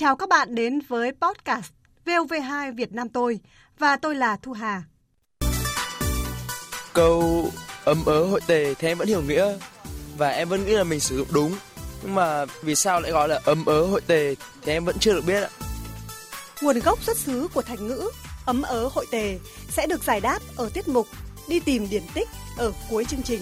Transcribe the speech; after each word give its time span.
Chào 0.00 0.16
các 0.16 0.28
bạn 0.28 0.54
đến 0.54 0.80
với 0.88 1.12
podcast 1.12 1.72
VOV2 2.04 2.74
Việt 2.74 2.92
Nam 2.92 3.08
tôi 3.08 3.40
và 3.78 3.96
tôi 3.96 4.14
là 4.14 4.36
Thu 4.42 4.52
Hà. 4.52 4.82
Câu 6.92 7.50
ấm 7.84 8.04
ớ 8.06 8.24
hội 8.24 8.40
tề 8.46 8.74
thì 8.74 8.88
em 8.88 8.98
vẫn 8.98 9.08
hiểu 9.08 9.22
nghĩa 9.22 9.58
và 10.16 10.28
em 10.28 10.48
vẫn 10.48 10.66
nghĩ 10.66 10.72
là 10.72 10.84
mình 10.84 11.00
sử 11.00 11.16
dụng 11.16 11.28
đúng. 11.32 11.56
Nhưng 12.02 12.14
mà 12.14 12.44
vì 12.62 12.74
sao 12.74 13.00
lại 13.00 13.12
gọi 13.12 13.28
là 13.28 13.40
ấm 13.44 13.64
ớ 13.64 13.86
hội 13.86 14.00
tề 14.06 14.34
thì 14.62 14.72
em 14.72 14.84
vẫn 14.84 14.96
chưa 14.98 15.12
được 15.12 15.24
biết 15.26 15.42
ạ. 15.42 15.50
Nguồn 16.62 16.78
gốc 16.78 17.02
xuất 17.02 17.16
xứ 17.16 17.48
của 17.54 17.62
thành 17.62 17.88
ngữ 17.88 18.10
ấm 18.46 18.62
ớ 18.62 18.88
hội 18.92 19.06
tề 19.10 19.38
sẽ 19.68 19.86
được 19.86 20.04
giải 20.04 20.20
đáp 20.20 20.38
ở 20.56 20.70
tiết 20.74 20.88
mục 20.88 21.06
đi 21.48 21.60
tìm 21.60 21.88
điển 21.90 22.02
tích 22.14 22.28
ở 22.58 22.72
cuối 22.90 23.04
chương 23.04 23.22
trình. 23.22 23.40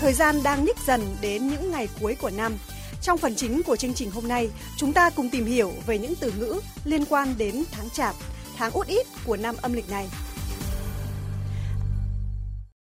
Thời 0.00 0.12
gian 0.12 0.42
đang 0.42 0.64
nhích 0.64 0.78
dần 0.86 1.16
đến 1.20 1.48
những 1.48 1.70
ngày 1.70 1.88
cuối 2.00 2.14
của 2.20 2.30
năm. 2.30 2.56
Trong 3.02 3.18
phần 3.18 3.34
chính 3.34 3.62
của 3.62 3.76
chương 3.76 3.94
trình 3.94 4.10
hôm 4.10 4.28
nay, 4.28 4.48
chúng 4.76 4.92
ta 4.92 5.10
cùng 5.10 5.30
tìm 5.30 5.44
hiểu 5.44 5.72
về 5.86 5.98
những 5.98 6.14
từ 6.20 6.32
ngữ 6.38 6.60
liên 6.84 7.04
quan 7.04 7.34
đến 7.38 7.64
tháng 7.70 7.90
Chạp, 7.90 8.14
tháng 8.56 8.72
út 8.72 8.86
ít 8.86 9.06
của 9.26 9.36
năm 9.36 9.54
âm 9.62 9.72
lịch 9.72 9.90
này. 9.90 10.08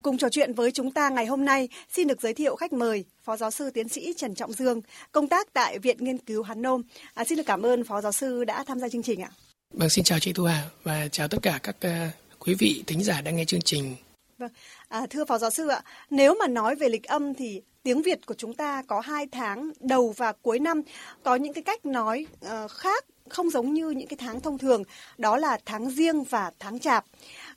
Cùng 0.03 0.17
trò 0.17 0.29
chuyện 0.31 0.53
với 0.53 0.71
chúng 0.71 0.91
ta 0.91 1.09
ngày 1.09 1.25
hôm 1.25 1.45
nay, 1.45 1.69
xin 1.89 2.07
được 2.07 2.21
giới 2.21 2.33
thiệu 2.33 2.55
khách 2.55 2.73
mời 2.73 3.05
Phó 3.23 3.37
Giáo 3.37 3.51
sư 3.51 3.69
Tiến 3.69 3.89
sĩ 3.89 4.13
Trần 4.17 4.35
Trọng 4.35 4.53
Dương, 4.53 4.81
công 5.11 5.27
tác 5.27 5.53
tại 5.53 5.79
Viện 5.79 5.97
Nghiên 5.99 6.17
cứu 6.17 6.43
Hán 6.43 6.61
Nôm. 6.61 6.81
À, 7.13 7.23
xin 7.23 7.37
được 7.37 7.43
cảm 7.45 7.61
ơn 7.61 7.83
Phó 7.83 8.01
Giáo 8.01 8.11
sư 8.11 8.43
đã 8.43 8.63
tham 8.63 8.79
gia 8.79 8.89
chương 8.89 9.03
trình 9.03 9.21
ạ. 9.21 9.29
Vâng, 9.73 9.89
xin 9.89 10.03
chào 10.03 10.19
chị 10.19 10.33
Thu 10.33 10.43
Hà 10.43 10.69
và 10.83 11.07
chào 11.07 11.27
tất 11.27 11.37
cả 11.41 11.59
các 11.63 11.75
uh, 11.85 12.13
quý 12.39 12.53
vị 12.59 12.83
thính 12.87 13.03
giả 13.03 13.21
đang 13.21 13.35
nghe 13.35 13.45
chương 13.45 13.61
trình. 13.61 13.95
Vâng, 14.39 14.51
à, 14.87 15.05
thưa 15.09 15.25
Phó 15.25 15.37
Giáo 15.37 15.49
sư 15.49 15.67
ạ, 15.67 15.81
nếu 16.09 16.35
mà 16.39 16.47
nói 16.47 16.75
về 16.75 16.89
lịch 16.89 17.03
âm 17.03 17.33
thì 17.33 17.61
tiếng 17.83 18.01
Việt 18.01 18.25
của 18.25 18.33
chúng 18.33 18.53
ta 18.53 18.83
có 18.87 18.99
hai 18.99 19.27
tháng 19.31 19.71
đầu 19.79 20.13
và 20.17 20.31
cuối 20.31 20.59
năm, 20.59 20.81
có 21.23 21.35
những 21.35 21.53
cái 21.53 21.63
cách 21.63 21.85
nói 21.85 22.25
uh, 22.45 22.71
khác 22.71 23.05
không 23.29 23.49
giống 23.49 23.73
như 23.73 23.89
những 23.89 24.07
cái 24.07 24.17
tháng 24.19 24.41
thông 24.41 24.57
thường, 24.57 24.83
đó 25.17 25.37
là 25.37 25.57
tháng 25.65 25.89
riêng 25.89 26.23
và 26.23 26.51
tháng 26.59 26.79
chạp. 26.79 27.05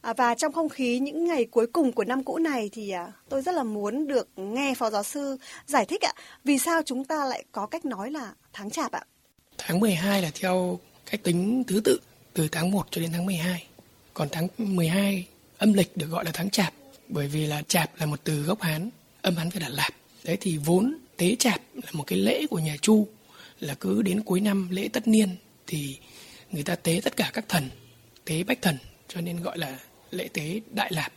À, 0.00 0.12
và 0.12 0.34
trong 0.34 0.52
không 0.52 0.68
khí 0.68 0.98
những 0.98 1.24
ngày 1.24 1.44
cuối 1.44 1.66
cùng 1.66 1.92
của 1.92 2.04
năm 2.04 2.24
cũ 2.24 2.38
này 2.38 2.70
thì 2.72 2.90
à, 2.90 3.12
tôi 3.28 3.42
rất 3.42 3.54
là 3.54 3.62
muốn 3.62 4.06
được 4.06 4.28
nghe 4.36 4.74
Phó 4.74 4.90
Giáo 4.90 5.02
sư 5.02 5.36
giải 5.66 5.86
thích 5.86 6.02
ạ, 6.02 6.12
vì 6.44 6.58
sao 6.58 6.82
chúng 6.82 7.04
ta 7.04 7.24
lại 7.24 7.44
có 7.52 7.66
cách 7.66 7.84
nói 7.84 8.10
là 8.10 8.32
tháng 8.52 8.70
chạp 8.70 8.92
ạ? 8.92 9.04
Tháng 9.58 9.80
12 9.80 10.22
là 10.22 10.30
theo 10.40 10.78
cách 11.10 11.20
tính 11.22 11.64
thứ 11.66 11.80
tự 11.84 12.00
từ 12.32 12.48
tháng 12.52 12.70
1 12.70 12.86
cho 12.90 13.00
đến 13.00 13.10
tháng 13.12 13.26
12. 13.26 13.66
Còn 14.14 14.28
tháng 14.32 14.48
12 14.58 15.26
âm 15.62 15.72
lịch 15.72 15.96
được 15.96 16.06
gọi 16.06 16.24
là 16.24 16.30
tháng 16.34 16.50
chạp 16.50 16.72
bởi 17.08 17.28
vì 17.28 17.46
là 17.46 17.62
chạp 17.62 17.90
là 18.00 18.06
một 18.06 18.20
từ 18.24 18.42
gốc 18.42 18.62
Hán, 18.62 18.90
âm 19.22 19.36
Hán 19.36 19.50
phải 19.50 19.60
là 19.60 19.68
lạp. 19.68 19.92
Đấy 20.24 20.36
thì 20.40 20.56
vốn 20.56 20.96
tế 21.16 21.36
chạp 21.38 21.60
là 21.74 21.90
một 21.92 22.04
cái 22.06 22.18
lễ 22.18 22.46
của 22.50 22.58
nhà 22.58 22.76
Chu 22.82 23.08
là 23.60 23.74
cứ 23.74 24.02
đến 24.02 24.22
cuối 24.22 24.40
năm 24.40 24.68
lễ 24.70 24.88
tất 24.92 25.08
niên 25.08 25.28
thì 25.66 25.98
người 26.50 26.62
ta 26.62 26.74
tế 26.74 27.00
tất 27.04 27.16
cả 27.16 27.30
các 27.32 27.44
thần, 27.48 27.70
tế 28.24 28.42
bách 28.42 28.62
thần 28.62 28.76
cho 29.08 29.20
nên 29.20 29.42
gọi 29.42 29.58
là 29.58 29.78
lễ 30.10 30.28
tế 30.32 30.60
Đại 30.70 30.92
Lạp. 30.92 31.12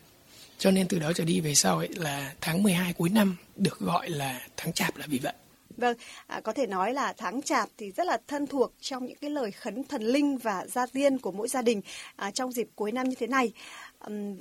Cho 0.57 0.71
nên 0.71 0.87
từ 0.87 0.99
đó 0.99 1.13
trở 1.13 1.23
đi 1.23 1.41
về 1.41 1.55
sau 1.55 1.77
ấy 1.77 1.89
là 1.95 2.33
tháng 2.41 2.63
12 2.63 2.93
cuối 2.93 3.09
năm 3.09 3.37
được 3.55 3.79
gọi 3.79 4.09
là 4.09 4.41
tháng 4.57 4.73
chạp 4.73 4.97
là 4.97 5.05
vì 5.07 5.19
vậy. 5.19 5.33
Vâng, 5.77 5.97
à, 6.27 6.39
có 6.39 6.53
thể 6.53 6.67
nói 6.67 6.93
là 6.93 7.13
tháng 7.17 7.41
chạp 7.41 7.69
thì 7.77 7.91
rất 7.91 8.07
là 8.07 8.17
thân 8.27 8.47
thuộc 8.47 8.73
trong 8.81 9.05
những 9.05 9.17
cái 9.21 9.29
lời 9.29 9.51
khấn 9.51 9.83
thần 9.83 10.03
linh 10.03 10.37
và 10.37 10.65
gia 10.67 10.85
tiên 10.85 11.17
của 11.17 11.31
mỗi 11.31 11.47
gia 11.47 11.61
đình 11.61 11.81
à, 12.15 12.31
trong 12.31 12.51
dịp 12.51 12.67
cuối 12.75 12.91
năm 12.91 13.09
như 13.09 13.15
thế 13.19 13.27
này. 13.27 13.51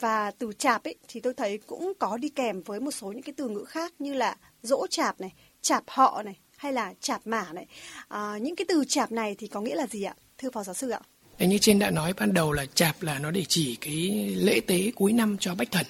Và 0.01 0.31
từ 0.31 0.53
chạp 0.59 0.85
ấy 0.85 0.95
thì 1.09 1.21
tôi 1.21 1.35
thấy 1.35 1.59
cũng 1.59 1.93
có 1.99 2.17
đi 2.17 2.29
kèm 2.29 2.63
với 2.63 2.81
một 2.81 2.91
số 2.91 3.13
những 3.13 3.23
cái 3.23 3.33
từ 3.37 3.49
ngữ 3.49 3.65
khác 3.65 3.93
như 3.99 4.15
là 4.15 4.37
dỗ 4.63 4.87
chạp 4.87 5.21
này, 5.21 5.33
chạp 5.63 5.85
họ 5.87 6.23
này 6.23 6.39
hay 6.57 6.73
là 6.73 6.95
chạp 7.01 7.27
mả 7.27 7.53
này. 7.53 7.67
À, 8.09 8.39
những 8.41 8.57
cái 8.57 8.65
từ 8.69 8.85
chạp 8.89 9.13
này 9.13 9.35
thì 9.39 9.47
có 9.47 9.61
nghĩa 9.61 9.75
là 9.75 9.87
gì 9.87 10.03
ạ? 10.03 10.15
Thưa 10.39 10.51
Phó 10.51 10.65
Giáo 10.65 10.75
sư 10.75 10.91
ạ. 10.91 11.01
Đấy, 11.39 11.49
như 11.49 11.59
trên 11.59 11.79
đã 11.79 11.91
nói 11.91 12.13
ban 12.13 12.35
đầu 12.35 12.53
là 12.53 12.67
chạp 12.75 13.03
là 13.03 13.19
nó 13.19 13.31
để 13.31 13.45
chỉ 13.49 13.77
cái 13.81 13.95
lễ 14.37 14.61
tế 14.67 14.91
cuối 14.95 15.13
năm 15.13 15.37
cho 15.41 15.55
bách 15.55 15.71
thần. 15.71 15.87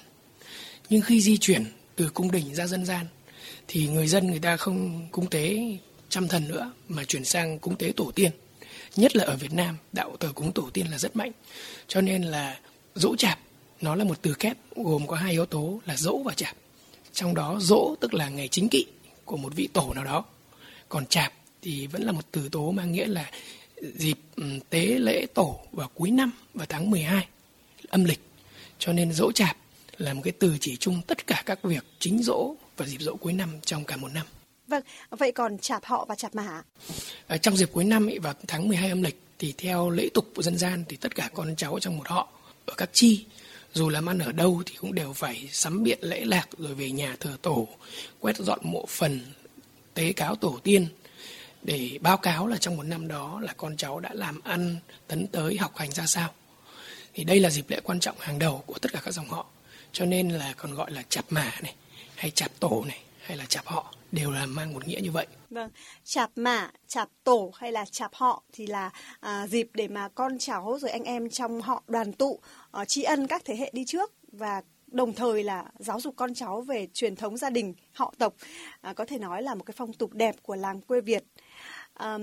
Nhưng 0.89 1.01
khi 1.01 1.21
di 1.21 1.37
chuyển 1.37 1.65
từ 1.95 2.09
cung 2.13 2.31
đình 2.31 2.55
ra 2.55 2.67
dân 2.67 2.85
gian 2.85 3.05
thì 3.67 3.87
người 3.87 4.07
dân 4.07 4.27
người 4.27 4.39
ta 4.39 4.57
không 4.57 5.07
cúng 5.11 5.29
tế 5.29 5.57
trăm 6.09 6.27
thần 6.27 6.47
nữa 6.47 6.71
mà 6.87 7.03
chuyển 7.03 7.25
sang 7.25 7.59
cúng 7.59 7.75
tế 7.75 7.93
tổ 7.95 8.11
tiên. 8.15 8.31
Nhất 8.95 9.15
là 9.15 9.23
ở 9.23 9.35
Việt 9.35 9.53
Nam, 9.53 9.77
đạo 9.91 10.17
thờ 10.19 10.31
cúng 10.35 10.51
tổ 10.51 10.69
tiên 10.73 10.87
là 10.91 10.97
rất 10.97 11.15
mạnh. 11.15 11.31
Cho 11.87 12.01
nên 12.01 12.23
là 12.23 12.59
dỗ 12.95 13.15
chạp 13.15 13.39
nó 13.81 13.95
là 13.95 14.03
một 14.03 14.21
từ 14.21 14.33
kép 14.33 14.57
gồm 14.75 15.07
có 15.07 15.15
hai 15.15 15.31
yếu 15.31 15.45
tố 15.45 15.81
là 15.85 15.95
dỗ 15.95 16.17
và 16.17 16.33
chạp. 16.33 16.55
Trong 17.13 17.35
đó 17.35 17.57
dỗ 17.61 17.95
tức 17.99 18.13
là 18.13 18.29
ngày 18.29 18.47
chính 18.47 18.69
kỵ 18.69 18.85
của 19.25 19.37
một 19.37 19.55
vị 19.55 19.67
tổ 19.73 19.93
nào 19.93 20.03
đó. 20.03 20.25
Còn 20.89 21.05
chạp 21.05 21.33
thì 21.61 21.87
vẫn 21.87 22.03
là 22.03 22.11
một 22.11 22.31
từ 22.31 22.49
tố 22.49 22.71
mang 22.71 22.91
nghĩa 22.91 23.07
là 23.07 23.31
dịp 23.81 24.17
ừ, 24.35 24.43
tế 24.69 24.85
lễ 24.85 25.25
tổ 25.33 25.59
vào 25.71 25.87
cuối 25.93 26.11
năm 26.11 26.31
vào 26.53 26.65
tháng 26.69 26.91
12 26.91 27.27
âm 27.87 28.03
lịch. 28.03 28.19
Cho 28.79 28.93
nên 28.93 29.13
dỗ 29.13 29.31
chạp 29.31 29.57
là 29.97 30.13
một 30.13 30.21
cái 30.23 30.33
từ 30.39 30.57
chỉ 30.61 30.77
chung 30.77 31.01
tất 31.07 31.27
cả 31.27 31.43
các 31.45 31.63
việc 31.63 31.85
chính 31.99 32.23
dỗ 32.23 32.55
và 32.77 32.85
dịp 32.85 33.01
dỗ 33.01 33.15
cuối 33.15 33.33
năm 33.33 33.49
trong 33.65 33.83
cả 33.83 33.97
một 33.97 34.11
năm. 34.13 34.25
Vâng, 34.67 34.83
vậy 35.09 35.31
còn 35.31 35.57
chạp 35.57 35.85
họ 35.85 36.05
và 36.05 36.15
chạp 36.15 36.35
mả? 36.35 36.61
À, 37.27 37.37
trong 37.37 37.57
dịp 37.57 37.69
cuối 37.71 37.83
năm 37.83 38.07
ý, 38.07 38.19
vào 38.19 38.33
tháng 38.47 38.67
12 38.67 38.89
âm 38.89 39.01
lịch 39.01 39.21
thì 39.39 39.53
theo 39.57 39.89
lễ 39.89 40.09
tục 40.13 40.31
của 40.35 40.41
dân 40.41 40.57
gian 40.57 40.83
thì 40.89 40.97
tất 40.97 41.15
cả 41.15 41.29
con 41.33 41.55
cháu 41.55 41.79
trong 41.79 41.97
một 41.97 42.07
họ 42.07 42.29
ở 42.65 42.73
các 42.77 42.89
chi 42.93 43.25
dù 43.75 43.89
làm 43.89 44.09
ăn 44.09 44.19
ở 44.19 44.31
đâu 44.31 44.63
thì 44.65 44.75
cũng 44.75 44.95
đều 44.95 45.13
phải 45.13 45.49
sắm 45.51 45.83
biện 45.83 45.99
lễ 46.01 46.25
lạc 46.25 46.47
rồi 46.57 46.75
về 46.75 46.91
nhà 46.91 47.15
thờ 47.19 47.37
tổ, 47.41 47.67
quét 48.19 48.37
dọn 48.37 48.59
mộ 48.63 48.85
phần, 48.89 49.19
tế 49.93 50.13
cáo 50.13 50.35
tổ 50.35 50.59
tiên 50.63 50.87
để 51.63 51.97
báo 52.01 52.17
cáo 52.17 52.47
là 52.47 52.57
trong 52.57 52.77
một 52.77 52.83
năm 52.83 53.07
đó 53.07 53.39
là 53.41 53.53
con 53.57 53.77
cháu 53.77 53.99
đã 53.99 54.09
làm 54.13 54.41
ăn, 54.41 54.75
tấn 55.07 55.27
tới, 55.27 55.57
học 55.57 55.71
hành 55.75 55.91
ra 55.91 56.05
sao. 56.05 56.33
Thì 57.13 57.23
đây 57.23 57.39
là 57.39 57.49
dịp 57.49 57.69
lễ 57.69 57.79
quan 57.83 57.99
trọng 57.99 58.15
hàng 58.19 58.39
đầu 58.39 58.63
của 58.65 58.79
tất 58.79 58.93
cả 58.93 59.01
các 59.03 59.13
dòng 59.13 59.29
họ. 59.29 59.45
Cho 59.91 60.05
nên 60.05 60.29
là 60.29 60.53
còn 60.57 60.73
gọi 60.73 60.91
là 60.91 61.03
chạp 61.09 61.25
mả 61.29 61.53
này, 61.63 61.75
hay 62.15 62.31
chạp 62.31 62.51
tổ 62.59 62.83
này, 62.87 62.99
hay 63.25 63.37
là 63.37 63.45
chạp 63.45 63.65
họ 63.65 63.93
đều 64.11 64.31
là 64.31 64.45
mang 64.45 64.73
một 64.73 64.87
nghĩa 64.87 64.99
như 65.03 65.11
vậy. 65.11 65.27
Vâng, 65.49 65.69
chạp 66.03 66.31
mả, 66.35 66.71
chạp 66.87 67.09
tổ 67.23 67.51
hay 67.55 67.71
là 67.71 67.85
chạp 67.85 68.13
họ 68.13 68.43
thì 68.53 68.67
là 68.67 68.89
à, 69.19 69.47
dịp 69.47 69.69
để 69.73 69.87
mà 69.87 70.09
con 70.09 70.37
cháu 70.37 70.77
rồi 70.81 70.91
anh 70.91 71.03
em 71.03 71.29
trong 71.29 71.61
họ 71.61 71.83
đoàn 71.87 72.13
tụ, 72.13 72.39
à, 72.71 72.85
tri 72.85 73.03
ân 73.03 73.27
các 73.27 73.41
thế 73.45 73.55
hệ 73.55 73.69
đi 73.73 73.85
trước 73.85 74.11
và 74.31 74.61
đồng 74.87 75.13
thời 75.13 75.43
là 75.43 75.65
giáo 75.79 75.99
dục 75.99 76.13
con 76.17 76.33
cháu 76.33 76.61
về 76.61 76.87
truyền 76.93 77.15
thống 77.15 77.37
gia 77.37 77.49
đình, 77.49 77.73
họ 77.93 78.13
tộc. 78.17 78.33
À, 78.81 78.93
có 78.93 79.05
thể 79.05 79.17
nói 79.17 79.43
là 79.43 79.55
một 79.55 79.63
cái 79.63 79.73
phong 79.77 79.93
tục 79.93 80.13
đẹp 80.13 80.35
của 80.43 80.55
làng 80.55 80.81
quê 80.81 81.01
Việt. 81.01 81.23
À, 81.93 82.17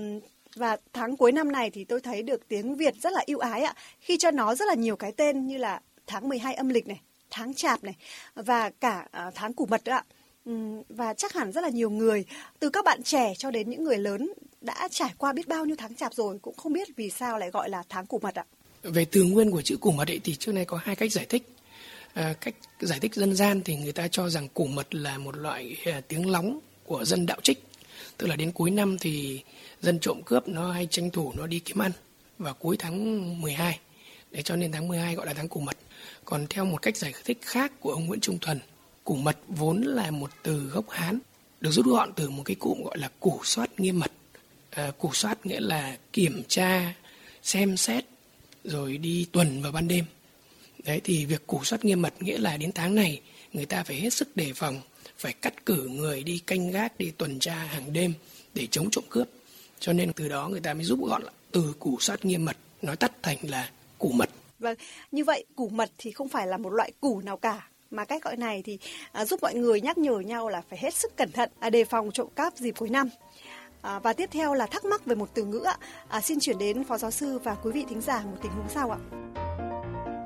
và 0.55 0.77
tháng 0.93 1.17
cuối 1.17 1.31
năm 1.31 1.51
này 1.51 1.69
thì 1.69 1.83
tôi 1.83 2.01
thấy 2.01 2.23
được 2.23 2.47
tiếng 2.47 2.75
Việt 2.75 2.95
rất 3.01 3.13
là 3.13 3.23
ưu 3.27 3.39
ái 3.39 3.61
ạ, 3.61 3.73
khi 3.99 4.17
cho 4.17 4.31
nó 4.31 4.55
rất 4.55 4.65
là 4.67 4.73
nhiều 4.73 4.95
cái 4.95 5.11
tên 5.11 5.47
như 5.47 5.57
là 5.57 5.81
tháng 6.07 6.29
12 6.29 6.53
âm 6.53 6.69
lịch 6.69 6.87
này, 6.87 7.01
tháng 7.29 7.53
chạp 7.53 7.83
này 7.83 7.95
và 8.35 8.69
cả 8.69 9.07
à, 9.11 9.31
tháng 9.35 9.53
củ 9.53 9.65
mật 9.65 9.81
nữa 9.85 9.91
ạ. 9.91 10.03
Ừ, 10.45 10.51
và 10.89 11.13
chắc 11.13 11.33
hẳn 11.33 11.51
rất 11.51 11.61
là 11.61 11.69
nhiều 11.69 11.89
người 11.89 12.25
từ 12.59 12.69
các 12.69 12.85
bạn 12.85 13.03
trẻ 13.03 13.33
cho 13.37 13.51
đến 13.51 13.69
những 13.69 13.83
người 13.83 13.97
lớn 13.97 14.33
đã 14.61 14.87
trải 14.91 15.13
qua 15.17 15.33
biết 15.33 15.47
bao 15.47 15.65
nhiêu 15.65 15.75
tháng 15.79 15.95
chạp 15.95 16.13
rồi 16.13 16.39
cũng 16.41 16.55
không 16.55 16.73
biết 16.73 16.87
vì 16.95 17.09
sao 17.09 17.39
lại 17.39 17.51
gọi 17.51 17.69
là 17.69 17.83
tháng 17.89 18.05
củ 18.05 18.19
mật 18.19 18.35
ạ. 18.35 18.45
Về 18.83 19.05
từ 19.05 19.23
nguyên 19.23 19.51
của 19.51 19.61
chữ 19.61 19.77
củ 19.77 19.91
mật 19.91 20.07
ấy 20.07 20.19
thì 20.23 20.35
trước 20.35 20.51
nay 20.51 20.65
có 20.65 20.79
hai 20.83 20.95
cách 20.95 21.11
giải 21.11 21.25
thích. 21.25 21.43
À, 22.13 22.33
cách 22.41 22.55
giải 22.79 22.99
thích 22.99 23.15
dân 23.15 23.35
gian 23.35 23.61
thì 23.65 23.75
người 23.75 23.91
ta 23.91 24.07
cho 24.07 24.29
rằng 24.29 24.47
củ 24.49 24.65
mật 24.65 24.95
là 24.95 25.17
một 25.17 25.37
loại 25.37 25.77
à, 25.85 26.01
tiếng 26.07 26.29
lóng 26.29 26.59
của 26.83 27.05
dân 27.05 27.25
đạo 27.25 27.37
trích. 27.43 27.63
Tức 28.17 28.27
là 28.27 28.35
đến 28.35 28.51
cuối 28.51 28.71
năm 28.71 28.97
thì 28.97 29.43
dân 29.81 29.99
trộm 29.99 30.21
cướp 30.25 30.47
nó 30.47 30.71
hay 30.71 30.87
tranh 30.91 31.09
thủ 31.09 31.33
nó 31.37 31.47
đi 31.47 31.59
kiếm 31.59 31.81
ăn 31.81 31.91
vào 32.37 32.53
cuối 32.53 32.75
tháng 32.79 33.41
12. 33.41 33.79
Để 34.31 34.41
cho 34.41 34.55
nên 34.55 34.71
tháng 34.71 34.87
12 34.87 35.15
gọi 35.15 35.25
là 35.25 35.33
tháng 35.33 35.47
củ 35.47 35.59
mật. 35.59 35.77
Còn 36.25 36.47
theo 36.49 36.65
một 36.65 36.81
cách 36.81 36.97
giải 36.97 37.13
thích 37.25 37.37
khác 37.41 37.71
của 37.79 37.91
ông 37.91 38.05
Nguyễn 38.05 38.19
Trung 38.19 38.39
Thuần, 38.39 38.59
củ 39.03 39.15
mật 39.15 39.37
vốn 39.47 39.81
là 39.81 40.11
một 40.11 40.31
từ 40.43 40.59
gốc 40.59 40.89
Hán, 40.89 41.19
được 41.61 41.71
rút 41.71 41.85
gọn 41.85 42.13
từ 42.15 42.29
một 42.29 42.43
cái 42.45 42.55
cụm 42.55 42.83
gọi 42.83 42.97
là 42.97 43.09
củ 43.19 43.39
soát 43.43 43.79
nghiêm 43.79 43.99
mật. 43.99 44.11
À, 44.69 44.91
củ 44.99 45.13
soát 45.13 45.45
nghĩa 45.45 45.59
là 45.59 45.97
kiểm 46.13 46.43
tra, 46.47 46.93
xem 47.43 47.77
xét, 47.77 48.05
rồi 48.63 48.97
đi 48.97 49.27
tuần 49.31 49.61
vào 49.61 49.71
ban 49.71 49.87
đêm. 49.87 50.05
Đấy 50.83 51.01
thì 51.03 51.25
việc 51.25 51.47
củ 51.47 51.63
soát 51.63 51.85
nghiêm 51.85 52.01
mật 52.01 52.13
nghĩa 52.21 52.37
là 52.37 52.57
đến 52.57 52.71
tháng 52.71 52.95
này 52.95 53.21
người 53.53 53.65
ta 53.65 53.83
phải 53.83 53.95
hết 53.95 54.13
sức 54.13 54.35
đề 54.35 54.53
phòng, 54.55 54.81
phải 55.17 55.33
cắt 55.33 55.65
cử 55.65 55.87
người 55.87 56.23
đi 56.23 56.39
canh 56.39 56.71
gác, 56.71 56.97
đi 56.97 57.11
tuần 57.11 57.39
tra 57.39 57.55
hàng 57.55 57.93
đêm 57.93 58.13
để 58.53 58.67
chống 58.71 58.89
trộm 58.91 59.03
cướp. 59.09 59.27
Cho 59.79 59.93
nên 59.93 60.13
từ 60.13 60.27
đó 60.27 60.49
người 60.49 60.59
ta 60.59 60.73
mới 60.73 60.83
giúp 60.83 60.99
gọn 61.07 61.23
từ 61.51 61.73
củ 61.79 61.97
soát 61.99 62.25
nghiêm 62.25 62.45
mật 62.45 62.57
nói 62.81 62.95
tắt 62.95 63.11
thành 63.21 63.37
là 63.41 63.71
củ 63.97 64.11
mật. 64.11 64.29
Vâng, 64.59 64.77
như 65.11 65.23
vậy 65.23 65.45
củ 65.55 65.69
mật 65.69 65.91
thì 65.97 66.11
không 66.11 66.29
phải 66.29 66.47
là 66.47 66.57
một 66.57 66.69
loại 66.69 66.91
củ 67.01 67.21
nào 67.21 67.37
cả 67.37 67.69
mà 67.93 68.05
cách 68.05 68.23
gọi 68.23 68.37
này 68.37 68.61
thì 68.65 68.79
à, 69.11 69.25
giúp 69.25 69.39
mọi 69.41 69.53
người 69.53 69.81
nhắc 69.81 69.97
nhở 69.97 70.19
nhau 70.19 70.49
là 70.49 70.61
phải 70.69 70.79
hết 70.81 70.93
sức 70.93 71.17
cẩn 71.17 71.31
thận 71.31 71.49
à, 71.59 71.69
đề 71.69 71.85
phòng 71.85 72.11
trộm 72.11 72.27
cắp 72.35 72.53
dịp 72.55 72.71
cuối 72.77 72.89
năm. 72.89 73.09
À, 73.81 73.99
và 73.99 74.13
tiếp 74.13 74.29
theo 74.31 74.53
là 74.53 74.65
thắc 74.65 74.85
mắc 74.85 75.05
về 75.05 75.15
một 75.15 75.29
từ 75.33 75.43
ngữ 75.43 75.59
ạ. 75.59 75.77
À, 76.07 76.21
xin 76.21 76.39
chuyển 76.39 76.57
đến 76.57 76.83
phó 76.83 76.97
giáo 76.97 77.11
sư 77.11 77.39
và 77.43 77.55
quý 77.55 77.71
vị 77.71 77.85
thính 77.89 78.01
giả 78.01 78.21
một 78.25 78.37
tình 78.41 78.51
huống 78.51 78.69
sau 78.69 78.91
ạ. 78.91 78.97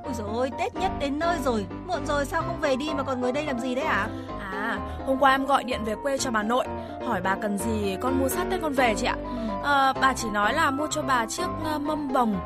Ôi 0.03 0.13
dồi 0.17 0.27
ôi, 0.33 0.51
Tết 0.59 0.75
nhất 0.75 0.91
đến 0.99 1.19
nơi 1.19 1.37
rồi, 1.45 1.65
muộn 1.87 2.05
rồi 2.07 2.25
sao 2.25 2.41
không 2.41 2.59
về 2.61 2.75
đi 2.75 2.89
mà 2.97 3.03
còn 3.03 3.21
ngồi 3.21 3.31
đây 3.31 3.45
làm 3.45 3.59
gì 3.59 3.75
đấy 3.75 3.85
hả? 3.85 4.07
À, 4.39 4.79
hôm 5.05 5.19
qua 5.19 5.31
em 5.31 5.45
gọi 5.45 5.63
điện 5.63 5.81
về 5.85 5.95
quê 6.03 6.17
cho 6.17 6.31
bà 6.31 6.43
nội, 6.43 6.65
hỏi 7.05 7.21
bà 7.21 7.35
cần 7.41 7.57
gì 7.57 7.97
con 8.01 8.19
mua 8.19 8.29
sát 8.29 8.45
Tết 8.51 8.61
con 8.61 8.73
về 8.73 8.95
chị 8.97 9.05
ạ. 9.05 9.15
À, 9.63 9.93
bà 9.93 10.13
chỉ 10.13 10.29
nói 10.29 10.53
là 10.53 10.71
mua 10.71 10.87
cho 10.91 11.01
bà 11.01 11.25
chiếc 11.25 11.47
uh, 11.75 11.81
mâm 11.81 12.13
bồng, 12.13 12.39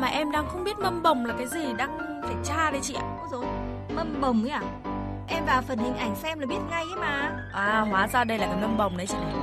mà 0.00 0.06
em 0.06 0.30
đang 0.30 0.46
không 0.48 0.64
biết 0.64 0.78
mâm 0.78 1.02
bồng 1.02 1.26
là 1.26 1.34
cái 1.38 1.46
gì, 1.46 1.72
đang 1.76 1.98
phải 2.22 2.34
tra 2.44 2.70
đây 2.70 2.80
chị 2.82 2.94
ạ. 2.94 3.13
Dồi, 3.30 3.46
mâm 3.94 4.20
bồng 4.20 4.42
ấy 4.42 4.50
à? 4.50 4.62
Em 5.28 5.44
vào 5.46 5.62
phần 5.62 5.78
hình 5.78 5.96
ảnh 5.96 6.16
xem 6.22 6.38
là 6.38 6.46
biết 6.46 6.58
ngay 6.70 6.84
ấy 6.84 6.96
mà. 6.96 7.46
À, 7.52 7.80
hóa 7.80 8.08
ra 8.08 8.24
đây 8.24 8.38
là 8.38 8.46
cái 8.46 8.56
mâm 8.56 8.76
bồng 8.76 8.96
đấy 8.96 9.06
chị 9.06 9.14
này. 9.14 9.34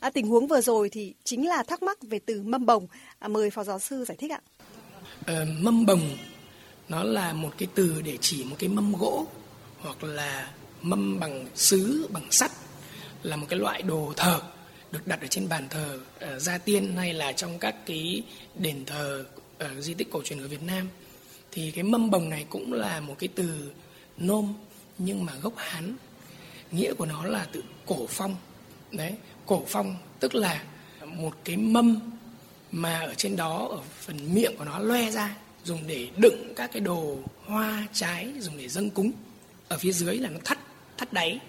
À, 0.00 0.10
tình 0.10 0.28
huống 0.28 0.46
vừa 0.46 0.60
rồi 0.60 0.88
thì 0.88 1.14
chính 1.24 1.48
là 1.48 1.62
thắc 1.62 1.82
mắc 1.82 1.98
về 2.02 2.18
từ 2.26 2.42
mâm 2.42 2.66
bồng. 2.66 2.86
À, 3.18 3.28
mời 3.28 3.50
phó 3.50 3.64
giáo 3.64 3.78
sư 3.78 4.04
giải 4.04 4.16
thích 4.16 4.32
ạ. 4.32 4.40
À, 5.26 5.44
mâm 5.60 5.86
bồng 5.86 6.00
nó 6.88 7.02
là 7.02 7.32
một 7.32 7.50
cái 7.58 7.68
từ 7.74 8.02
để 8.04 8.18
chỉ 8.20 8.44
một 8.44 8.56
cái 8.58 8.68
mâm 8.68 8.92
gỗ 8.92 9.26
hoặc 9.80 10.04
là 10.04 10.50
mâm 10.82 11.20
bằng 11.20 11.46
sứ 11.54 12.08
bằng 12.12 12.30
sắt 12.30 12.50
là 13.22 13.36
một 13.36 13.46
cái 13.48 13.58
loại 13.58 13.82
đồ 13.82 14.12
thờ 14.16 14.40
được 14.92 15.06
đặt 15.06 15.20
ở 15.20 15.26
trên 15.26 15.48
bàn 15.48 15.66
thờ 15.70 15.98
uh, 16.16 16.40
gia 16.40 16.58
tiên 16.58 16.96
hay 16.96 17.14
là 17.14 17.32
trong 17.32 17.58
các 17.58 17.74
cái 17.86 18.22
đền 18.54 18.84
thờ 18.86 19.24
ở 19.58 19.80
di 19.80 19.94
tích 19.94 20.10
cổ 20.10 20.22
truyền 20.22 20.38
ở 20.38 20.48
Việt 20.48 20.62
Nam, 20.62 20.88
thì 21.52 21.70
cái 21.70 21.84
mâm 21.84 22.10
bồng 22.10 22.28
này 22.28 22.46
cũng 22.48 22.72
là 22.72 23.00
một 23.00 23.16
cái 23.18 23.28
từ 23.34 23.72
nôm, 24.16 24.54
nhưng 24.98 25.24
mà 25.24 25.32
gốc 25.42 25.52
Hán. 25.56 25.96
Nghĩa 26.70 26.92
của 26.94 27.06
nó 27.06 27.24
là 27.24 27.46
từ 27.52 27.62
cổ 27.86 28.06
phong. 28.08 28.36
Đấy, 28.92 29.14
cổ 29.46 29.64
phong 29.68 29.96
tức 30.20 30.34
là 30.34 30.62
một 31.04 31.36
cái 31.44 31.56
mâm 31.56 32.00
mà 32.72 33.00
ở 33.00 33.14
trên 33.14 33.36
đó, 33.36 33.68
ở 33.70 33.80
phần 34.00 34.34
miệng 34.34 34.56
của 34.56 34.64
nó 34.64 34.78
loe 34.78 35.10
ra, 35.10 35.36
dùng 35.64 35.86
để 35.86 36.08
đựng 36.16 36.52
các 36.56 36.70
cái 36.72 36.80
đồ 36.80 37.18
hoa 37.44 37.86
trái, 37.92 38.32
dùng 38.38 38.58
để 38.58 38.68
dâng 38.68 38.90
cúng. 38.90 39.12
Ở 39.68 39.78
phía 39.78 39.92
dưới 39.92 40.18
là 40.18 40.28
nó 40.28 40.38
thắt 40.44 40.58
thắt 40.98 41.12
đáy. 41.12 41.40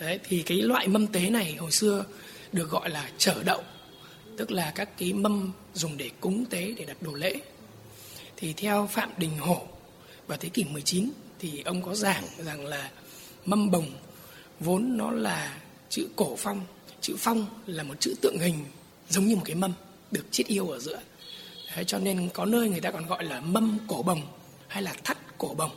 Đấy, 0.00 0.20
thì 0.24 0.42
cái 0.42 0.58
loại 0.58 0.88
mâm 0.88 1.06
tế 1.06 1.30
này 1.30 1.54
hồi 1.54 1.72
xưa 1.72 2.04
được 2.52 2.70
gọi 2.70 2.90
là 2.90 3.10
chở 3.18 3.42
đậu 3.44 3.62
tức 4.40 4.50
là 4.50 4.72
các 4.74 4.98
cái 4.98 5.12
mâm 5.12 5.52
dùng 5.74 5.96
để 5.96 6.10
cúng 6.20 6.44
tế 6.50 6.74
để 6.76 6.84
đặt 6.84 6.96
đồ 7.00 7.12
lễ. 7.12 7.40
Thì 8.36 8.52
theo 8.52 8.88
Phạm 8.92 9.10
Đình 9.16 9.38
Hổ 9.38 9.62
vào 10.26 10.38
thế 10.38 10.48
kỷ 10.48 10.64
19 10.64 11.10
thì 11.38 11.62
ông 11.64 11.82
có 11.82 11.94
giảng 11.94 12.24
rằng 12.38 12.66
là 12.66 12.90
mâm 13.44 13.70
bồng 13.70 13.86
vốn 14.60 14.96
nó 14.96 15.10
là 15.10 15.58
chữ 15.88 16.08
cổ 16.16 16.36
phong. 16.38 16.60
Chữ 17.00 17.14
phong 17.18 17.46
là 17.66 17.82
một 17.82 18.00
chữ 18.00 18.14
tượng 18.20 18.38
hình 18.38 18.64
giống 19.08 19.26
như 19.26 19.36
một 19.36 19.42
cái 19.44 19.56
mâm 19.56 19.72
được 20.10 20.24
chiết 20.30 20.46
yêu 20.46 20.68
ở 20.68 20.78
giữa. 20.78 21.00
Đấy, 21.76 21.84
cho 21.84 21.98
nên 21.98 22.28
có 22.34 22.44
nơi 22.44 22.68
người 22.68 22.80
ta 22.80 22.90
còn 22.90 23.06
gọi 23.06 23.24
là 23.24 23.40
mâm 23.40 23.78
cổ 23.88 24.02
bồng 24.02 24.22
hay 24.68 24.82
là 24.82 24.94
thắt 25.04 25.38
cổ 25.38 25.54
bồng. 25.54 25.70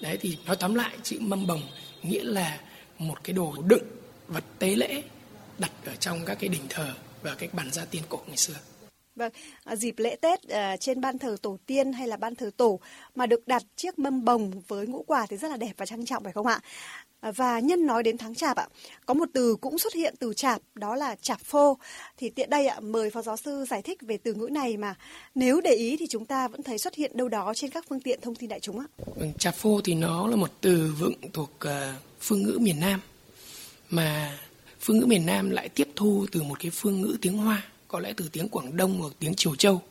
Đấy 0.00 0.18
thì 0.20 0.38
nói 0.46 0.56
tóm 0.56 0.74
lại 0.74 0.96
chữ 1.02 1.16
mâm 1.20 1.46
bồng 1.46 1.62
nghĩa 2.02 2.24
là 2.24 2.60
một 2.98 3.24
cái 3.24 3.32
đồ 3.32 3.54
đựng 3.66 3.84
vật 4.28 4.44
tế 4.58 4.74
lễ 4.74 5.02
đặt 5.58 5.72
ở 5.86 5.94
trong 5.94 6.24
các 6.24 6.38
cái 6.40 6.48
đình 6.48 6.66
thờ 6.68 6.94
và 7.22 7.34
cái 7.34 7.48
bàn 7.52 7.70
gia 7.72 7.84
tiên 7.84 8.02
cổ 8.08 8.20
ngày 8.26 8.36
xưa 8.36 8.54
Vâng, 9.18 9.32
à, 9.64 9.76
dịp 9.76 9.94
lễ 9.98 10.16
Tết 10.16 10.48
à, 10.48 10.76
trên 10.76 11.00
ban 11.00 11.18
thờ 11.18 11.36
tổ 11.42 11.58
tiên 11.66 11.92
hay 11.92 12.08
là 12.08 12.16
ban 12.16 12.34
thờ 12.34 12.50
tổ 12.56 12.80
mà 13.14 13.26
được 13.26 13.48
đặt 13.48 13.62
chiếc 13.76 13.98
mâm 13.98 14.24
bồng 14.24 14.62
với 14.68 14.86
ngũ 14.86 15.04
quả 15.06 15.26
thì 15.26 15.36
rất 15.36 15.48
là 15.48 15.56
đẹp 15.56 15.72
và 15.76 15.86
trang 15.86 16.06
trọng 16.06 16.24
phải 16.24 16.32
không 16.32 16.46
ạ? 16.46 16.60
À, 17.20 17.32
và 17.32 17.60
nhân 17.60 17.86
nói 17.86 18.02
đến 18.02 18.18
tháng 18.18 18.34
chạp 18.34 18.56
ạ, 18.56 18.68
có 19.06 19.14
một 19.14 19.28
từ 19.32 19.56
cũng 19.60 19.78
xuất 19.78 19.94
hiện 19.94 20.14
từ 20.18 20.34
chạp 20.34 20.62
đó 20.74 20.96
là 20.96 21.16
chạp 21.22 21.40
phô. 21.40 21.78
Thì 22.16 22.30
tiện 22.30 22.50
đây 22.50 22.66
ạ, 22.66 22.80
mời 22.80 23.10
phó 23.10 23.22
giáo 23.22 23.36
sư 23.36 23.64
giải 23.70 23.82
thích 23.82 23.98
về 24.02 24.16
từ 24.16 24.34
ngữ 24.34 24.48
này 24.52 24.76
mà 24.76 24.94
nếu 25.34 25.60
để 25.60 25.74
ý 25.74 25.96
thì 25.96 26.06
chúng 26.10 26.24
ta 26.24 26.48
vẫn 26.48 26.62
thấy 26.62 26.78
xuất 26.78 26.94
hiện 26.94 27.16
đâu 27.16 27.28
đó 27.28 27.52
trên 27.56 27.70
các 27.70 27.84
phương 27.88 28.00
tiện 28.00 28.20
thông 28.20 28.34
tin 28.34 28.48
đại 28.48 28.60
chúng 28.60 28.78
ạ. 28.78 28.86
Vâng, 29.16 29.32
chạp 29.38 29.54
phô 29.54 29.80
thì 29.84 29.94
nó 29.94 30.28
là 30.28 30.36
một 30.36 30.50
từ 30.60 30.94
vựng 30.98 31.14
thuộc 31.32 31.50
uh, 31.64 31.70
phương 32.20 32.42
ngữ 32.42 32.58
miền 32.60 32.80
Nam 32.80 33.00
mà 33.90 34.38
phương 34.80 34.98
ngữ 34.98 35.06
miền 35.06 35.26
Nam 35.26 35.50
lại 35.50 35.68
tiếp 35.68 35.88
thu 35.96 36.26
từ 36.32 36.42
một 36.42 36.58
cái 36.60 36.70
phương 36.70 37.00
ngữ 37.00 37.16
tiếng 37.20 37.36
Hoa 37.36 37.62
có 37.88 38.00
lẽ 38.00 38.12
từ 38.16 38.28
tiếng 38.32 38.48
Quảng 38.48 38.76
Đông 38.76 39.00
hoặc 39.00 39.12
tiếng 39.18 39.34
Triều 39.34 39.54
Châu. 39.54 39.82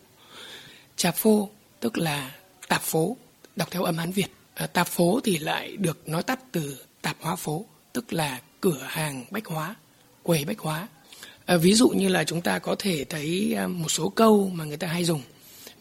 Trà 0.95 1.11
phô 1.11 1.49
tức 1.79 1.97
là 1.97 2.35
tạp 2.67 2.81
phố, 2.81 3.17
đọc 3.55 3.71
theo 3.71 3.83
âm 3.83 3.97
Hán 3.97 4.11
Việt. 4.11 4.27
À, 4.53 4.67
tạp 4.67 4.87
phố 4.87 5.19
thì 5.23 5.37
lại 5.37 5.77
được 5.77 6.09
nói 6.09 6.23
tắt 6.23 6.39
từ 6.51 6.77
tạp 7.01 7.17
hóa 7.21 7.35
phố, 7.35 7.65
tức 7.93 8.13
là 8.13 8.41
cửa 8.61 8.81
hàng 8.87 9.25
bách 9.31 9.45
hóa, 9.45 9.75
quầy 10.23 10.45
bách 10.45 10.59
hóa. 10.59 10.87
À, 11.45 11.57
ví 11.57 11.73
dụ 11.73 11.89
như 11.89 12.07
là 12.07 12.23
chúng 12.23 12.41
ta 12.41 12.59
có 12.59 12.75
thể 12.79 13.03
thấy 13.03 13.53
à, 13.57 13.67
một 13.67 13.89
số 13.89 14.09
câu 14.09 14.51
mà 14.53 14.65
người 14.65 14.77
ta 14.77 14.87
hay 14.87 15.03
dùng. 15.03 15.21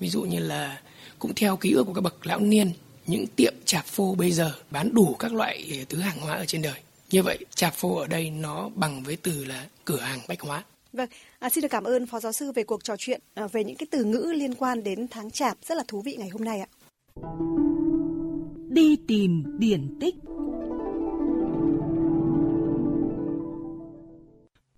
Ví 0.00 0.08
dụ 0.08 0.22
như 0.22 0.38
là 0.38 0.80
cũng 1.18 1.34
theo 1.34 1.56
ký 1.56 1.72
ức 1.72 1.84
của 1.84 1.94
các 1.94 2.00
bậc 2.00 2.26
lão 2.26 2.40
niên, 2.40 2.72
những 3.06 3.26
tiệm 3.26 3.54
chạp 3.64 3.86
phô 3.86 4.14
bây 4.14 4.32
giờ 4.32 4.52
bán 4.70 4.94
đủ 4.94 5.16
các 5.18 5.32
loại 5.32 5.66
à, 5.72 5.84
thứ 5.88 5.98
hàng 5.98 6.20
hóa 6.20 6.34
ở 6.34 6.46
trên 6.46 6.62
đời. 6.62 6.80
Như 7.10 7.22
vậy, 7.22 7.38
chạp 7.54 7.74
phô 7.74 7.96
ở 7.96 8.06
đây 8.06 8.30
nó 8.30 8.70
bằng 8.74 9.02
với 9.02 9.16
từ 9.16 9.44
là 9.44 9.66
cửa 9.84 10.00
hàng 10.00 10.20
bách 10.28 10.40
hóa. 10.40 10.64
Vâng, 10.92 11.08
à, 11.38 11.50
xin 11.50 11.62
được 11.62 11.68
cảm 11.68 11.84
ơn 11.84 12.06
Phó 12.06 12.20
Giáo 12.20 12.32
sư 12.32 12.52
về 12.52 12.64
cuộc 12.64 12.84
trò 12.84 12.94
chuyện 12.98 13.20
à, 13.34 13.46
về 13.46 13.64
những 13.64 13.76
cái 13.76 13.86
từ 13.90 14.04
ngữ 14.04 14.32
liên 14.36 14.54
quan 14.54 14.84
đến 14.84 15.08
tháng 15.08 15.30
chạp 15.30 15.56
rất 15.62 15.74
là 15.74 15.84
thú 15.88 16.02
vị 16.02 16.16
ngày 16.18 16.28
hôm 16.28 16.44
nay 16.44 16.60
ạ. 16.60 16.68
Đi 18.68 18.96
tìm 19.08 19.44
điển 19.58 19.96
tích 20.00 20.14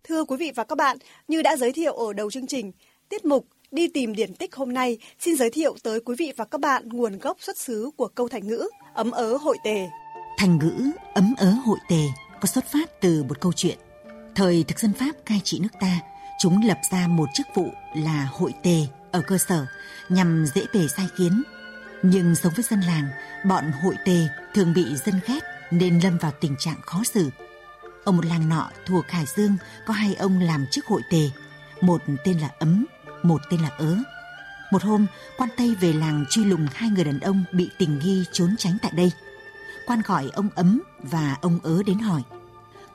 Thưa 0.05 0.25
quý 0.25 0.37
vị 0.37 0.53
và 0.55 0.65
các 0.65 0.79
bạn, 0.79 0.99
như 1.29 1.43
đã 1.43 1.57
giới 1.57 1.73
thiệu 1.73 1.93
ở 1.93 2.13
đầu 2.13 2.31
chương 2.31 2.47
trình, 2.47 2.73
tiết 3.09 3.25
mục 3.25 3.47
Đi 3.71 3.89
tìm 3.89 4.15
điển 4.15 4.35
tích 4.35 4.55
hôm 4.55 4.73
nay 4.73 4.99
xin 5.19 5.37
giới 5.37 5.51
thiệu 5.51 5.77
tới 5.83 6.01
quý 6.01 6.15
vị 6.19 6.33
và 6.37 6.45
các 6.45 6.61
bạn 6.61 6.89
nguồn 6.89 7.19
gốc 7.19 7.37
xuất 7.41 7.59
xứ 7.59 7.91
của 7.97 8.09
câu 8.09 8.29
thành 8.29 8.49
ngữ 8.49 8.69
ấm 8.95 9.11
ớ 9.11 9.37
hội 9.37 9.57
tề. 9.65 9.89
Thành 10.39 10.59
ngữ 10.59 10.91
ấm 11.15 11.35
ớ 11.39 11.51
hội 11.51 11.79
tề 11.89 12.03
có 12.41 12.47
xuất 12.47 12.65
phát 12.65 13.01
từ 13.01 13.23
một 13.23 13.41
câu 13.41 13.53
chuyện 13.53 13.79
Thời 14.35 14.65
thực 14.69 14.79
dân 14.79 14.93
Pháp 14.93 15.13
cai 15.27 15.41
trị 15.45 15.59
nước 15.59 15.69
ta, 15.81 16.01
chúng 16.39 16.67
lập 16.67 16.79
ra 16.91 17.07
một 17.07 17.29
chức 17.35 17.47
vụ 17.55 17.73
là 17.95 18.29
hội 18.33 18.55
tề 18.63 18.87
ở 19.13 19.21
cơ 19.21 19.39
sở 19.39 19.67
nhằm 20.09 20.47
dễ 20.55 20.67
bề 20.75 20.89
sai 20.89 21.07
khiến. 21.17 21.43
Nhưng 22.03 22.35
sống 22.35 22.53
với 22.57 22.65
dân 22.71 22.81
làng, 22.81 23.09
bọn 23.49 23.73
hội 23.83 23.95
tề 24.05 24.27
thường 24.55 24.73
bị 24.75 24.85
dân 24.97 25.21
ghét 25.27 25.41
nên 25.71 26.01
lâm 26.01 26.19
vào 26.19 26.33
tình 26.41 26.57
trạng 26.59 26.81
khó 26.83 27.03
xử. 27.05 27.31
Ở 28.05 28.13
một 28.13 28.25
làng 28.25 28.49
nọ 28.49 28.71
thuộc 28.87 29.09
Hải 29.09 29.25
Dương 29.37 29.57
có 29.87 29.95
hai 29.95 30.15
ông 30.15 30.41
làm 30.41 30.67
chức 30.71 30.87
hội 30.87 31.03
tề, 31.11 31.31
một 31.81 32.03
tên 32.25 32.39
là 32.39 32.49
Ấm, 32.59 32.87
một 33.23 33.41
tên 33.51 33.61
là 33.61 33.69
Ớ. 33.79 33.97
Một 34.73 34.83
hôm, 34.83 35.07
quan 35.37 35.51
Tây 35.57 35.75
về 35.81 35.93
làng 35.93 36.25
truy 36.31 36.45
lùng 36.45 36.67
hai 36.75 36.91
người 36.91 37.05
đàn 37.05 37.21
ông 37.21 37.45
bị 37.53 37.71
tình 37.79 37.99
nghi 37.99 38.25
trốn 38.33 38.55
tránh 38.59 38.79
tại 38.83 38.93
đây. 38.95 39.13
Quan 39.89 40.03
gọi 40.07 40.31
ông 40.33 40.49
Ấm 40.55 40.83
và 41.03 41.37
ông 41.41 41.59
Ớ 41.63 41.83
đến 41.87 41.99
hỏi– 41.99 42.23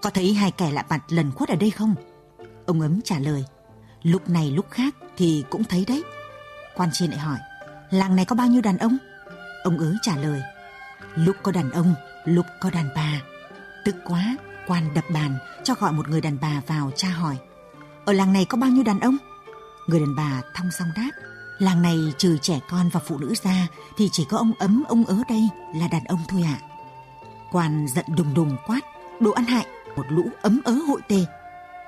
có 0.03 0.09
thấy 0.09 0.33
hai 0.33 0.51
kẻ 0.51 0.71
lạ 0.71 0.85
mặt 0.89 1.03
lần 1.09 1.31
khuất 1.31 1.49
ở 1.49 1.55
đây 1.55 1.71
không? 1.71 1.95
Ông 2.65 2.81
ấm 2.81 3.01
trả 3.01 3.19
lời. 3.19 3.45
Lúc 4.03 4.29
này 4.29 4.51
lúc 4.51 4.65
khác 4.71 4.95
thì 5.17 5.43
cũng 5.49 5.63
thấy 5.63 5.85
đấy. 5.87 6.03
Quan 6.75 6.89
trên 6.93 7.09
lại 7.09 7.19
hỏi. 7.19 7.37
Làng 7.91 8.15
này 8.15 8.25
có 8.25 8.35
bao 8.35 8.47
nhiêu 8.47 8.61
đàn 8.61 8.77
ông? 8.77 8.97
Ông 9.63 9.77
ớ 9.77 9.93
trả 10.01 10.15
lời. 10.15 10.41
Lúc 11.15 11.35
có 11.43 11.51
đàn 11.51 11.71
ông, 11.71 11.95
lúc 12.25 12.45
có 12.61 12.69
đàn 12.69 12.89
bà. 12.95 13.21
Tức 13.85 13.95
quá, 14.05 14.35
quan 14.67 14.93
đập 14.93 15.03
bàn 15.13 15.37
cho 15.63 15.73
gọi 15.73 15.91
một 15.91 16.09
người 16.09 16.21
đàn 16.21 16.37
bà 16.41 16.61
vào 16.67 16.91
tra 16.95 17.09
hỏi. 17.09 17.37
Ở 18.05 18.13
làng 18.13 18.33
này 18.33 18.45
có 18.45 18.57
bao 18.57 18.69
nhiêu 18.69 18.83
đàn 18.83 18.99
ông? 18.99 19.17
Người 19.87 19.99
đàn 19.99 20.15
bà 20.15 20.41
thong 20.55 20.71
song 20.71 20.89
đáp. 20.95 21.11
Làng 21.59 21.81
này 21.81 21.99
trừ 22.17 22.37
trẻ 22.41 22.59
con 22.69 22.89
và 22.89 22.99
phụ 22.99 23.17
nữ 23.17 23.33
ra 23.43 23.67
thì 23.97 24.09
chỉ 24.11 24.25
có 24.29 24.37
ông 24.37 24.53
ấm 24.59 24.83
ông 24.87 25.05
ớ 25.05 25.17
đây 25.29 25.49
là 25.75 25.87
đàn 25.87 26.03
ông 26.03 26.19
thôi 26.27 26.43
ạ. 26.45 26.57
À. 26.61 26.72
Quan 27.53 27.87
giận 27.87 28.05
đùng 28.17 28.33
đùng 28.33 28.57
quát. 28.67 28.81
Đồ 29.19 29.31
ăn 29.31 29.45
hại, 29.45 29.65
một 29.95 30.05
lũ 30.09 30.29
ấm 30.41 30.61
ớ 30.65 30.71
hội 30.71 31.01
tề. 31.07 31.25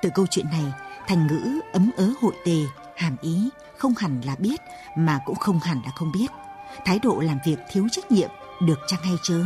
Từ 0.02 0.10
câu 0.14 0.26
chuyện 0.30 0.46
này, 0.52 0.64
thành 1.08 1.26
ngữ 1.26 1.60
ấm 1.72 1.90
ớ 1.96 2.12
hội 2.20 2.32
tề 2.44 2.56
hàm 2.96 3.16
ý 3.20 3.48
không 3.78 3.94
hẳn 3.98 4.20
là 4.20 4.36
biết 4.38 4.60
mà 4.96 5.20
cũng 5.26 5.36
không 5.36 5.60
hẳn 5.60 5.80
là 5.84 5.90
không 5.90 6.12
biết. 6.12 6.26
Thái 6.84 6.98
độ 7.02 7.20
làm 7.20 7.38
việc 7.46 7.58
thiếu 7.70 7.88
trách 7.92 8.12
nhiệm, 8.12 8.30
được 8.66 8.78
chăng 8.86 9.00
hay 9.02 9.14
chớ, 9.22 9.40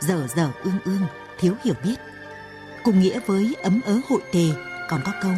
dở 0.00 0.26
dở 0.36 0.50
ương 0.64 0.78
ương, 0.84 1.06
thiếu 1.38 1.54
hiểu 1.64 1.74
biết. 1.84 1.96
Cùng 2.84 3.00
nghĩa 3.00 3.20
với 3.26 3.56
ấm 3.62 3.80
ớ 3.86 4.00
hội 4.08 4.20
tề 4.32 4.48
còn 4.90 5.00
có 5.04 5.12
câu 5.22 5.32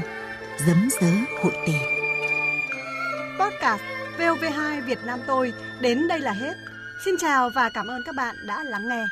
dấm 0.67 0.89
dớ 1.01 1.11
hội 1.43 1.53
tề. 1.67 1.75
Podcast 3.39 3.83
VOV2 4.19 4.83
Việt 4.85 4.99
Nam 5.05 5.21
tôi 5.27 5.53
đến 5.81 6.09
đây 6.09 6.21
là 6.21 6.33
hết. 6.33 6.55
Xin 7.05 7.15
chào 7.21 7.51
và 7.51 7.71
cảm 7.71 7.87
ơn 7.87 8.03
các 8.07 8.15
bạn 8.15 8.37
đã 8.47 8.65
lắng 8.65 8.89
nghe. 8.89 9.07